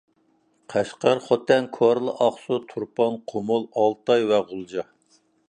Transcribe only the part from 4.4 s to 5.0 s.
غۇلجا